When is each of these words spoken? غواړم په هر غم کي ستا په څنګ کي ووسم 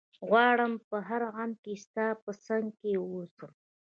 غواړم 0.27 0.73
په 0.87 0.97
هر 1.07 1.21
غم 1.33 1.51
کي 1.63 1.73
ستا 1.83 2.07
په 2.23 2.31
څنګ 2.45 2.65
کي 2.79 2.91
ووسم 2.99 3.51